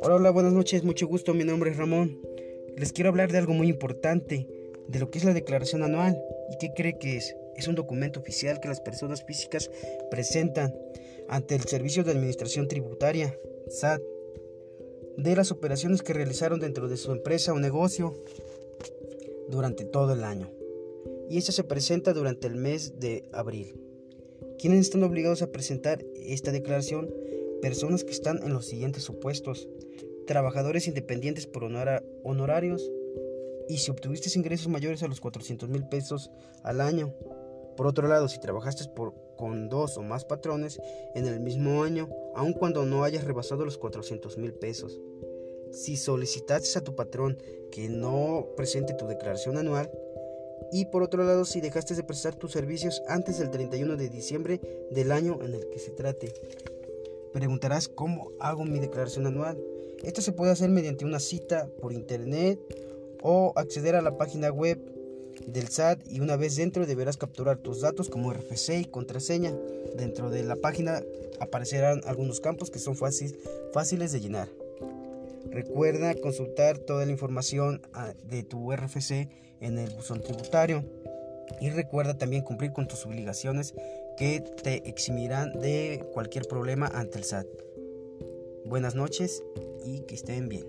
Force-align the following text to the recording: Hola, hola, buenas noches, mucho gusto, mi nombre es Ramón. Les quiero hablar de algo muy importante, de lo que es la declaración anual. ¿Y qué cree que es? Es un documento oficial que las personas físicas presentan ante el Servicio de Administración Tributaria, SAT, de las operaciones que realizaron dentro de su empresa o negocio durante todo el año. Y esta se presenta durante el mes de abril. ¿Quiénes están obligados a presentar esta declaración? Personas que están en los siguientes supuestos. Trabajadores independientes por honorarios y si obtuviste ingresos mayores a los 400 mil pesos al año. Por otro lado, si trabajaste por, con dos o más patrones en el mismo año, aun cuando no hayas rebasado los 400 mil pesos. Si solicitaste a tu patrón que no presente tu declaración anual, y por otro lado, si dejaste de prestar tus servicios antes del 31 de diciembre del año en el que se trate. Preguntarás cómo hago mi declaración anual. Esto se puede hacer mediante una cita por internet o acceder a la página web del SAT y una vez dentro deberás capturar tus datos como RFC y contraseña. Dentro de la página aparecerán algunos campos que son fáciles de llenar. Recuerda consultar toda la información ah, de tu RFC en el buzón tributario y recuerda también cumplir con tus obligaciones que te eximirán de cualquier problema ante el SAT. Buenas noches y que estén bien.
Hola, 0.00 0.14
hola, 0.16 0.30
buenas 0.30 0.54
noches, 0.54 0.84
mucho 0.84 1.06
gusto, 1.06 1.34
mi 1.34 1.44
nombre 1.44 1.70
es 1.70 1.76
Ramón. 1.76 2.18
Les 2.78 2.92
quiero 2.92 3.10
hablar 3.10 3.30
de 3.30 3.36
algo 3.36 3.52
muy 3.52 3.68
importante, 3.68 4.46
de 4.88 4.98
lo 4.98 5.10
que 5.10 5.18
es 5.18 5.24
la 5.24 5.34
declaración 5.34 5.82
anual. 5.82 6.18
¿Y 6.50 6.56
qué 6.58 6.72
cree 6.74 6.98
que 6.98 7.18
es? 7.18 7.36
Es 7.56 7.68
un 7.68 7.74
documento 7.74 8.20
oficial 8.20 8.58
que 8.60 8.68
las 8.68 8.80
personas 8.80 9.22
físicas 9.22 9.70
presentan 10.10 10.74
ante 11.28 11.56
el 11.56 11.64
Servicio 11.64 12.02
de 12.02 12.12
Administración 12.12 12.66
Tributaria, 12.66 13.38
SAT, 13.68 14.00
de 15.18 15.36
las 15.36 15.50
operaciones 15.52 16.00
que 16.02 16.14
realizaron 16.14 16.58
dentro 16.58 16.88
de 16.88 16.96
su 16.96 17.12
empresa 17.12 17.52
o 17.52 17.58
negocio 17.58 18.14
durante 19.50 19.84
todo 19.84 20.14
el 20.14 20.24
año. 20.24 20.50
Y 21.28 21.36
esta 21.36 21.52
se 21.52 21.64
presenta 21.64 22.14
durante 22.14 22.46
el 22.46 22.54
mes 22.54 22.98
de 22.98 23.28
abril. 23.32 23.89
¿Quiénes 24.60 24.80
están 24.80 25.02
obligados 25.04 25.40
a 25.40 25.50
presentar 25.50 26.04
esta 26.14 26.52
declaración? 26.52 27.10
Personas 27.62 28.04
que 28.04 28.10
están 28.10 28.42
en 28.42 28.52
los 28.52 28.66
siguientes 28.66 29.02
supuestos. 29.02 29.66
Trabajadores 30.26 30.86
independientes 30.86 31.46
por 31.46 31.64
honorarios 31.64 32.92
y 33.70 33.78
si 33.78 33.90
obtuviste 33.90 34.38
ingresos 34.38 34.68
mayores 34.68 35.02
a 35.02 35.08
los 35.08 35.18
400 35.18 35.70
mil 35.70 35.88
pesos 35.88 36.30
al 36.62 36.82
año. 36.82 37.14
Por 37.74 37.86
otro 37.86 38.06
lado, 38.06 38.28
si 38.28 38.38
trabajaste 38.38 38.84
por, 38.94 39.14
con 39.38 39.70
dos 39.70 39.96
o 39.96 40.02
más 40.02 40.26
patrones 40.26 40.78
en 41.14 41.24
el 41.24 41.40
mismo 41.40 41.82
año, 41.82 42.10
aun 42.34 42.52
cuando 42.52 42.84
no 42.84 43.02
hayas 43.02 43.24
rebasado 43.24 43.64
los 43.64 43.78
400 43.78 44.36
mil 44.36 44.52
pesos. 44.52 45.00
Si 45.72 45.96
solicitaste 45.96 46.78
a 46.78 46.84
tu 46.84 46.94
patrón 46.94 47.38
que 47.72 47.88
no 47.88 48.48
presente 48.58 48.92
tu 48.92 49.06
declaración 49.06 49.56
anual, 49.56 49.90
y 50.72 50.86
por 50.86 51.02
otro 51.02 51.24
lado, 51.24 51.44
si 51.44 51.60
dejaste 51.60 51.94
de 51.94 52.04
prestar 52.04 52.34
tus 52.34 52.52
servicios 52.52 53.02
antes 53.08 53.38
del 53.38 53.50
31 53.50 53.96
de 53.96 54.08
diciembre 54.08 54.60
del 54.90 55.12
año 55.12 55.38
en 55.42 55.54
el 55.54 55.68
que 55.68 55.78
se 55.78 55.90
trate. 55.90 56.32
Preguntarás 57.32 57.88
cómo 57.88 58.32
hago 58.40 58.64
mi 58.64 58.78
declaración 58.78 59.26
anual. 59.26 59.58
Esto 60.02 60.22
se 60.22 60.32
puede 60.32 60.52
hacer 60.52 60.70
mediante 60.70 61.04
una 61.04 61.20
cita 61.20 61.68
por 61.80 61.92
internet 61.92 62.58
o 63.22 63.52
acceder 63.56 63.94
a 63.94 64.02
la 64.02 64.16
página 64.16 64.50
web 64.50 64.78
del 65.46 65.68
SAT 65.68 66.00
y 66.08 66.20
una 66.20 66.36
vez 66.36 66.56
dentro 66.56 66.86
deberás 66.86 67.16
capturar 67.16 67.58
tus 67.58 67.80
datos 67.80 68.08
como 68.08 68.32
RFC 68.32 68.80
y 68.80 68.84
contraseña. 68.84 69.54
Dentro 69.96 70.30
de 70.30 70.42
la 70.42 70.56
página 70.56 71.02
aparecerán 71.40 72.00
algunos 72.04 72.40
campos 72.40 72.70
que 72.70 72.78
son 72.78 72.96
fáciles 72.96 74.12
de 74.12 74.20
llenar. 74.20 74.48
Recuerda 75.50 76.14
consultar 76.14 76.78
toda 76.78 77.06
la 77.06 77.12
información 77.12 77.82
ah, 77.94 78.12
de 78.24 78.42
tu 78.42 78.72
RFC 78.72 79.28
en 79.60 79.78
el 79.78 79.90
buzón 79.90 80.20
tributario 80.22 80.84
y 81.60 81.70
recuerda 81.70 82.16
también 82.16 82.42
cumplir 82.42 82.72
con 82.72 82.86
tus 82.86 83.04
obligaciones 83.06 83.74
que 84.16 84.40
te 84.62 84.88
eximirán 84.88 85.58
de 85.60 86.04
cualquier 86.12 86.44
problema 86.46 86.86
ante 86.86 87.18
el 87.18 87.24
SAT. 87.24 87.46
Buenas 88.64 88.94
noches 88.94 89.42
y 89.84 90.00
que 90.00 90.14
estén 90.14 90.48
bien. 90.48 90.66